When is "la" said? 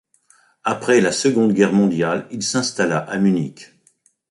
0.99-1.11